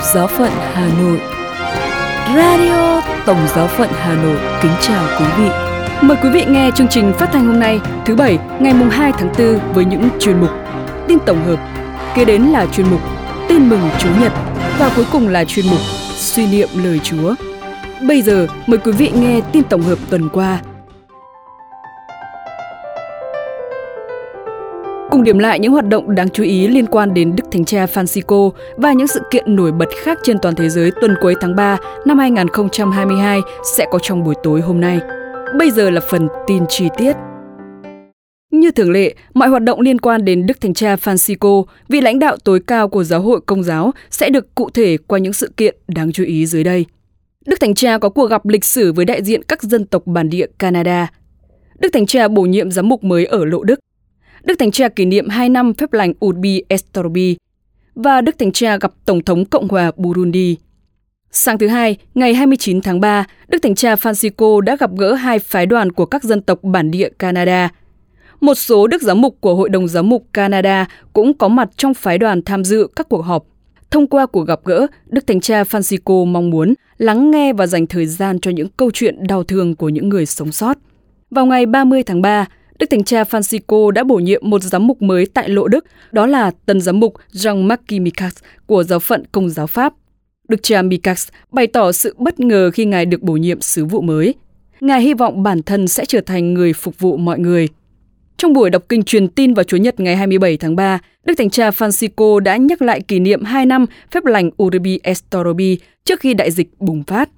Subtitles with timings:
[0.00, 1.20] Tổng Giáo phận Hà Nội
[2.36, 5.50] Radio Tổng Giáo phận Hà Nội kính chào quý vị.
[6.00, 9.12] Mời quý vị nghe chương trình phát thanh hôm nay thứ Bảy ngày mùng 2
[9.12, 10.50] tháng 4 với những chuyên mục
[11.08, 11.58] tin tổng hợp,
[12.14, 13.00] kế đến là chuyên mục
[13.48, 14.32] tin mừng Chúa Nhật
[14.78, 15.80] và cuối cùng là chuyên mục
[16.16, 17.34] suy niệm lời Chúa.
[18.02, 20.58] Bây giờ mời quý vị nghe tin tổng hợp tuần qua
[25.20, 27.86] Cùng điểm lại những hoạt động đáng chú ý liên quan đến Đức Thánh Cha
[27.86, 31.56] Francisco và những sự kiện nổi bật khác trên toàn thế giới tuần cuối tháng
[31.56, 33.40] 3 năm 2022
[33.76, 35.00] sẽ có trong buổi tối hôm nay.
[35.58, 37.12] Bây giờ là phần tin chi tiết.
[38.50, 42.18] Như thường lệ, mọi hoạt động liên quan đến Đức Thánh Cha Francisco, vị lãnh
[42.18, 45.52] đạo tối cao của giáo hội công giáo, sẽ được cụ thể qua những sự
[45.56, 46.86] kiện đáng chú ý dưới đây.
[47.46, 50.30] Đức Thánh Cha có cuộc gặp lịch sử với đại diện các dân tộc bản
[50.30, 51.10] địa Canada.
[51.78, 53.80] Đức Thánh Cha bổ nhiệm giám mục mới ở Lộ Đức.
[54.44, 57.36] Đức Thánh Cha kỷ niệm 2 năm phép lành Urbi et Orbi
[57.94, 60.56] và Đức Thánh Cha gặp Tổng thống Cộng hòa Burundi.
[61.30, 65.38] Sáng thứ Hai, ngày 29 tháng 3, Đức Thánh Cha Francisco đã gặp gỡ hai
[65.38, 67.68] phái đoàn của các dân tộc bản địa Canada.
[68.40, 71.94] Một số đức giám mục của Hội đồng Giám mục Canada cũng có mặt trong
[71.94, 73.44] phái đoàn tham dự các cuộc họp.
[73.90, 77.86] Thông qua cuộc gặp gỡ, Đức Thánh Cha Francisco mong muốn lắng nghe và dành
[77.86, 80.78] thời gian cho những câu chuyện đau thương của những người sống sót.
[81.30, 82.46] Vào ngày 30 tháng 3,
[82.80, 86.26] Đức Thánh Cha Francisco đã bổ nhiệm một giám mục mới tại Lộ Đức, đó
[86.26, 88.34] là tân giám mục Jean-Marc Mikas
[88.66, 89.94] của giáo phận Công giáo Pháp.
[90.48, 94.00] Đức cha Mikas bày tỏ sự bất ngờ khi ngài được bổ nhiệm sứ vụ
[94.00, 94.34] mới.
[94.80, 97.68] Ngài hy vọng bản thân sẽ trở thành người phục vụ mọi người.
[98.36, 101.50] Trong buổi đọc kinh truyền tin vào Chúa Nhật ngày 27 tháng 3, Đức Thánh
[101.50, 106.20] Cha Francisco đã nhắc lại kỷ niệm 2 năm phép lành Urbi et Orbi trước
[106.20, 107.30] khi đại dịch bùng phát.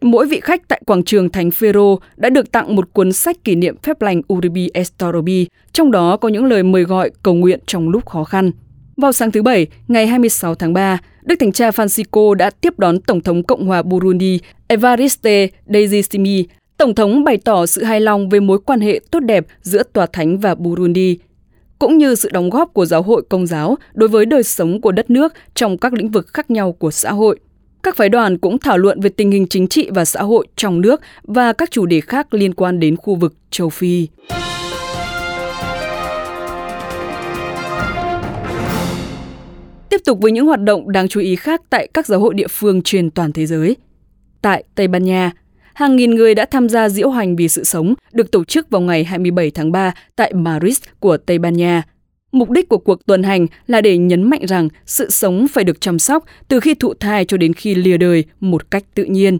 [0.00, 3.54] Mỗi vị khách tại quảng trường Thánh Phêrô đã được tặng một cuốn sách kỷ
[3.54, 7.88] niệm phép lành Uribi Estorobi, trong đó có những lời mời gọi cầu nguyện trong
[7.88, 8.50] lúc khó khăn.
[8.96, 13.00] Vào sáng thứ Bảy, ngày 26 tháng 3, Đức Thánh Cha Francisco đã tiếp đón
[13.00, 14.38] Tổng thống Cộng hòa Burundi
[14.68, 16.44] Evariste Ndayishimiye.
[16.76, 20.06] Tổng thống bày tỏ sự hài lòng về mối quan hệ tốt đẹp giữa Tòa
[20.12, 21.18] Thánh và Burundi,
[21.78, 24.92] cũng như sự đóng góp của giáo hội công giáo đối với đời sống của
[24.92, 27.38] đất nước trong các lĩnh vực khác nhau của xã hội.
[27.82, 30.80] Các phái đoàn cũng thảo luận về tình hình chính trị và xã hội trong
[30.80, 34.08] nước và các chủ đề khác liên quan đến khu vực châu Phi.
[39.88, 42.48] Tiếp tục với những hoạt động đáng chú ý khác tại các giáo hội địa
[42.50, 43.76] phương trên toàn thế giới.
[44.42, 45.32] Tại Tây Ban Nha,
[45.74, 48.80] hàng nghìn người đã tham gia diễu hành vì sự sống được tổ chức vào
[48.80, 51.82] ngày 27 tháng 3 tại Madrid của Tây Ban Nha–
[52.32, 55.80] Mục đích của cuộc tuần hành là để nhấn mạnh rằng sự sống phải được
[55.80, 59.38] chăm sóc từ khi thụ thai cho đến khi lìa đời một cách tự nhiên.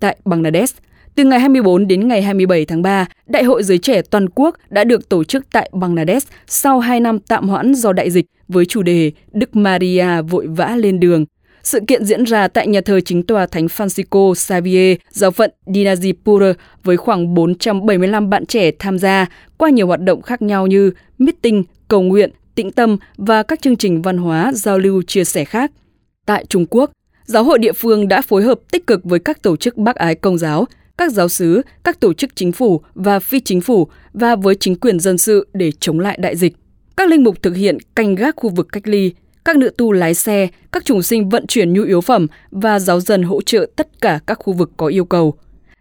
[0.00, 0.76] Tại Bangladesh,
[1.14, 4.84] từ ngày 24 đến ngày 27 tháng 3, Đại hội giới trẻ toàn quốc đã
[4.84, 8.82] được tổ chức tại Bangladesh sau 2 năm tạm hoãn do đại dịch với chủ
[8.82, 11.24] đề Đức Maria vội vã lên đường.
[11.64, 16.54] Sự kiện diễn ra tại nhà thờ chính tòa Thánh Francisco Xavier, giáo phận Dinajipur
[16.84, 19.26] với khoảng 475 bạn trẻ tham gia
[19.58, 23.76] qua nhiều hoạt động khác nhau như meeting, cầu nguyện, tĩnh tâm và các chương
[23.76, 25.70] trình văn hóa, giao lưu, chia sẻ khác.
[26.26, 26.90] Tại Trung Quốc,
[27.24, 30.14] giáo hội địa phương đã phối hợp tích cực với các tổ chức bác ái
[30.14, 30.64] công giáo,
[30.98, 34.76] các giáo sứ, các tổ chức chính phủ và phi chính phủ và với chính
[34.76, 36.54] quyền dân sự để chống lại đại dịch.
[36.96, 39.12] Các linh mục thực hiện canh gác khu vực cách ly,
[39.44, 43.00] các nữ tu lái xe, các trùng sinh vận chuyển nhu yếu phẩm và giáo
[43.00, 45.34] dân hỗ trợ tất cả các khu vực có yêu cầu.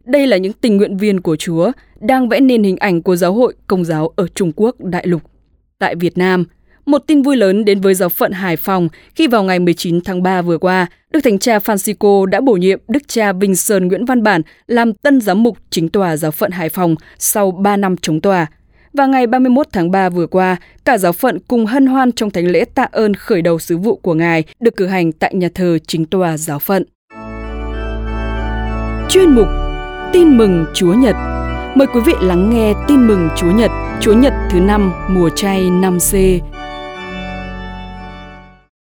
[0.06, 3.34] Đây là những tình nguyện viên của Chúa đang vẽ nên hình ảnh của giáo
[3.34, 5.22] hội công giáo ở Trung Quốc đại lục.
[5.79, 6.46] Tại Việt Nam,
[6.85, 10.24] một tin vui lớn đến với giáo phận Hải Phòng khi vào ngày 19 tháng
[10.24, 14.06] 3 vừa qua, Đức Thánh Cha Francisco đã bổ nhiệm Đức cha Vinh Sơn Nguyễn
[14.06, 17.95] Văn Bản làm tân giám mục chính tòa giáo phận Hải Phòng sau 3 năm
[17.97, 18.47] chống tòa.
[18.94, 20.56] Và ngày 31 tháng 3 vừa qua,
[20.86, 23.96] cả giáo phận cùng hân hoan trong thánh lễ tạ ơn khởi đầu sứ vụ
[23.96, 26.84] của Ngài được cử hành tại nhà thờ chính tòa giáo phận.
[29.10, 29.48] Chuyên mục
[30.13, 31.16] Tin mừng Chúa Nhật
[31.75, 35.69] Mời quý vị lắng nghe tin mừng Chúa Nhật, Chúa Nhật thứ năm mùa chay
[35.69, 36.13] năm c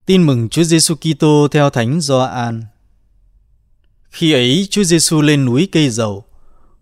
[0.06, 2.63] Tin mừng Chúa Giêsu Kitô theo Thánh Gioan.
[4.10, 6.24] Khi ấy Chúa Giêsu lên núi cây dầu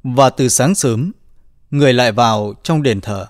[0.04, 1.12] và từ sáng sớm
[1.72, 3.28] người lại vào trong đền thờ.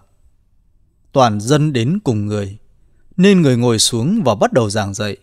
[1.12, 2.58] Toàn dân đến cùng người,
[3.18, 5.18] nên người ngồi xuống và bắt đầu giảng dạy.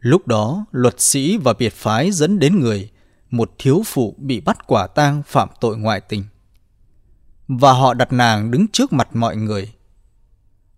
[0.00, 2.90] Lúc đó, luật sĩ và biệt phái dẫn đến người
[3.30, 6.24] một thiếu phụ bị bắt quả tang phạm tội ngoại tình.
[7.48, 9.72] Và họ đặt nàng đứng trước mặt mọi người.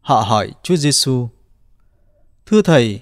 [0.01, 1.29] Họ hỏi Chúa Giêsu:
[2.47, 3.01] Thưa thầy,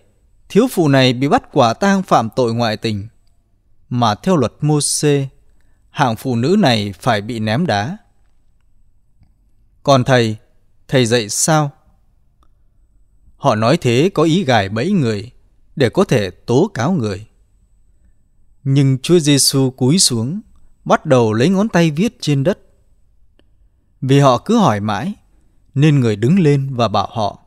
[0.49, 3.09] thiếu phụ này bị bắt quả tang phạm tội ngoại tình,
[3.89, 5.29] mà theo luật Môsê,
[5.91, 7.97] hạng phụ nữ này phải bị ném đá.
[9.83, 10.37] Còn thầy,
[10.89, 11.71] thầy dạy sao?
[13.37, 15.31] Họ nói thế có ý gài bẫy người,
[15.77, 17.27] để có thể tố cáo người.
[18.65, 20.41] Nhưng Chúa Giêsu cúi xuống,
[20.85, 22.59] bắt đầu lấy ngón tay viết trên đất.
[24.01, 25.15] Vì họ cứ hỏi mãi,
[25.75, 27.39] nên người đứng lên và bảo họ: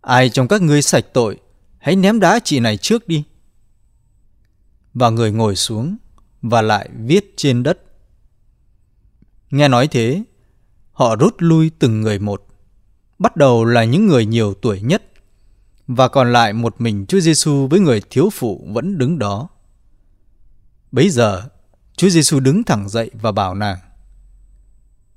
[0.00, 1.40] Ai trong các ngươi sạch tội,
[1.78, 3.24] hãy ném đá chị này trước đi.
[4.94, 5.96] Và người ngồi xuống
[6.42, 7.78] và lại viết trên đất.
[9.50, 10.22] Nghe nói thế,
[10.98, 12.46] họ rút lui từng người một.
[13.18, 15.02] Bắt đầu là những người nhiều tuổi nhất
[15.86, 19.48] và còn lại một mình Chúa Giêsu với người thiếu phụ vẫn đứng đó.
[20.92, 21.48] Bấy giờ,
[21.96, 23.78] Chúa Giêsu đứng thẳng dậy và bảo nàng: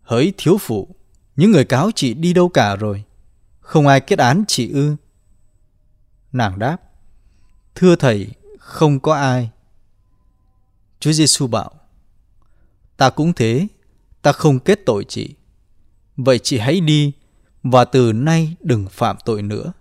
[0.02, 0.96] Hỡi thiếu phụ,
[1.36, 3.04] những người cáo chị đi đâu cả rồi?
[3.60, 4.96] Không ai kết án chị ư?
[6.32, 6.78] Nàng đáp:
[7.76, 8.28] Thưa thầy,
[8.60, 9.50] không có ai.
[11.00, 11.72] Chúa Giêsu bảo:
[12.98, 13.68] Ta cũng thế,
[14.22, 15.36] ta không kết tội chị.
[16.26, 17.14] Vậy chị hãy đi
[17.64, 19.74] và từ nay đừng phạm tội nữa.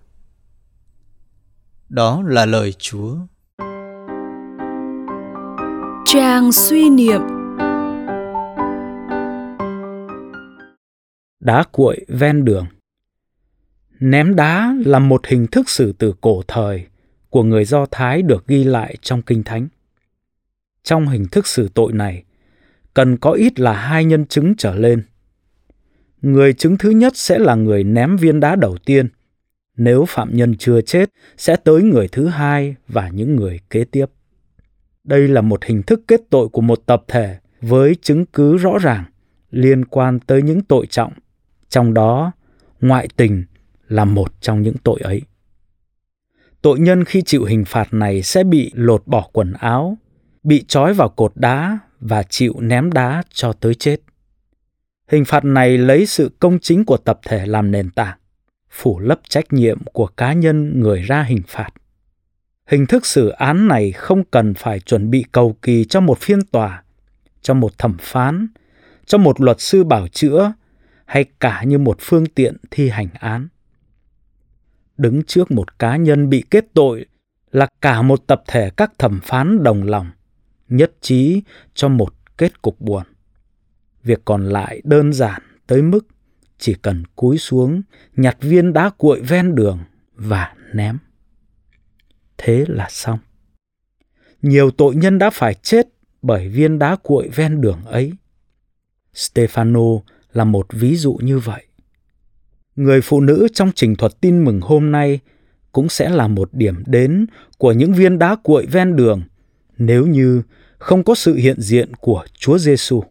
[1.89, 3.17] Đó là lời Chúa.
[6.07, 7.21] Trang suy niệm
[11.41, 12.67] Đá cuội ven đường
[14.01, 16.87] Ném đá là một hình thức xử tử cổ thời
[17.31, 19.69] của người Do Thái được ghi lại trong Kinh Thánh.
[20.83, 22.25] Trong hình thức xử tội này,
[22.95, 25.03] cần có ít là hai nhân chứng trở lên.
[26.23, 29.09] Người chứng thứ nhất sẽ là người ném viên đá đầu tiên.
[29.77, 34.07] Nếu phạm nhân chưa chết, sẽ tới người thứ hai và những người kế tiếp.
[35.05, 38.79] Đây là một hình thức kết tội của một tập thể với chứng cứ rõ
[38.79, 39.05] ràng
[39.51, 41.13] liên quan tới những tội trọng,
[41.69, 42.33] trong đó
[42.81, 43.45] ngoại tình
[43.89, 45.23] là một trong những tội ấy.
[46.63, 49.99] Tội nhân khi chịu hình phạt này sẽ bị lột bỏ quần áo,
[50.43, 54.01] bị trói vào cột đá và chịu ném đá cho tới chết.
[55.11, 58.19] Hình phạt này lấy sự công chính của tập thể làm nền tảng,
[58.71, 61.69] phủ lấp trách nhiệm của cá nhân người ra hình phạt.
[62.67, 66.45] Hình thức xử án này không cần phải chuẩn bị cầu kỳ cho một phiên
[66.45, 66.83] tòa,
[67.43, 68.49] cho một thẩm phán,
[69.07, 70.53] cho một luật sư bảo chữa
[71.05, 73.49] hay cả như một phương tiện thi hành án.
[74.97, 77.07] Đứng trước một cá nhân bị kết tội
[77.51, 80.11] là cả một tập thể các thẩm phán đồng lòng,
[80.69, 81.43] nhất trí
[81.75, 83.03] cho một kết cục buồn.
[84.05, 86.07] Việc còn lại đơn giản tới mức
[86.59, 87.83] chỉ cần cúi xuống,
[88.17, 89.79] nhặt viên đá cuội ven đường
[90.15, 90.99] và ném.
[92.39, 93.19] Thế là xong.
[94.43, 95.89] Nhiều tội nhân đã phải chết
[96.23, 98.13] bởi viên đá cuội ven đường ấy.
[99.15, 100.01] Stefano
[100.33, 101.67] là một ví dụ như vậy.
[102.77, 105.21] Người phụ nữ trong trình thuật tin mừng hôm nay
[105.73, 107.27] cũng sẽ là một điểm đến
[107.59, 109.23] của những viên đá cuội ven đường
[109.79, 110.43] nếu như
[110.79, 113.03] không có sự hiện diện của Chúa Giêsu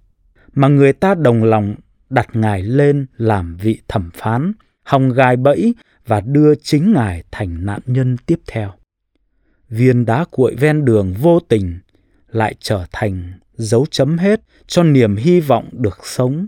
[0.53, 1.75] mà người ta đồng lòng
[2.09, 4.53] đặt Ngài lên làm vị thẩm phán,
[4.83, 5.75] hòng gài bẫy
[6.07, 8.71] và đưa chính Ngài thành nạn nhân tiếp theo.
[9.69, 11.79] Viên đá cuội ven đường vô tình
[12.31, 16.47] lại trở thành dấu chấm hết cho niềm hy vọng được sống,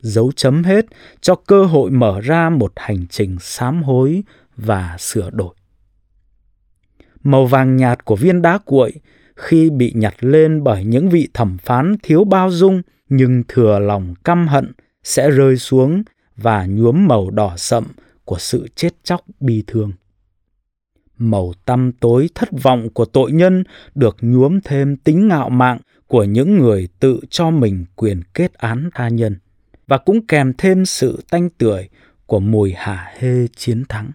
[0.00, 0.86] dấu chấm hết
[1.20, 4.22] cho cơ hội mở ra một hành trình sám hối
[4.56, 5.54] và sửa đổi.
[7.22, 8.92] Màu vàng nhạt của viên đá cuội
[9.36, 14.14] khi bị nhặt lên bởi những vị thẩm phán thiếu bao dung nhưng thừa lòng
[14.24, 14.72] căm hận
[15.02, 16.02] sẽ rơi xuống
[16.36, 17.84] và nhuốm màu đỏ sậm
[18.24, 19.92] của sự chết chóc bi thương.
[21.18, 26.24] Màu tăm tối thất vọng của tội nhân được nhuốm thêm tính ngạo mạn của
[26.24, 29.36] những người tự cho mình quyền kết án tha nhân
[29.86, 31.88] và cũng kèm thêm sự tanh tưởi
[32.26, 34.10] của mùi hả hê chiến thắng.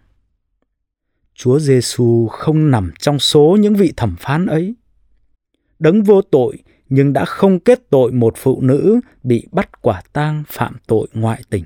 [1.36, 4.76] Chúa Giêsu không nằm trong số những vị thẩm phán ấy.
[5.80, 6.58] Đấng vô tội
[6.96, 11.44] nhưng đã không kết tội một phụ nữ bị bắt quả tang phạm tội ngoại
[11.50, 11.64] tình.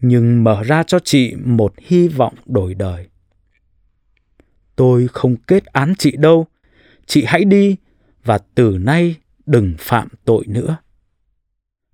[0.00, 3.08] Nhưng mở ra cho chị một hy vọng đổi đời.
[4.76, 6.46] Tôi không kết án chị đâu,
[7.06, 7.76] chị hãy đi
[8.24, 10.76] và từ nay đừng phạm tội nữa.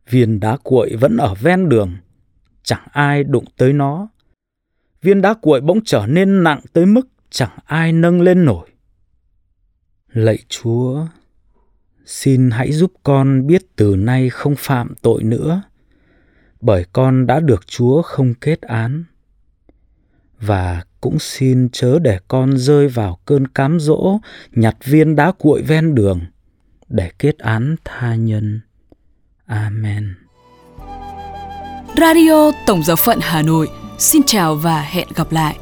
[0.08, 1.96] Viên đá cuội vẫn ở ven đường,
[2.62, 4.08] chẳng ai đụng tới nó.
[5.02, 8.68] Viên đá cuội bỗng trở nên nặng tới mức chẳng ai nâng lên nổi.
[10.12, 11.06] Lạy Chúa,
[12.10, 15.62] xin hãy giúp con biết từ nay không phạm tội nữa,
[16.60, 19.04] bởi con đã được Chúa không kết án.
[20.40, 24.20] Và cũng xin chớ để con rơi vào cơn cám dỗ
[24.52, 26.20] nhặt viên đá cuội ven đường
[26.88, 28.60] để kết án tha nhân.
[29.46, 30.14] Amen.
[31.96, 35.58] Radio Tổng giáo phận Hà Nội xin chào và hẹn gặp lại.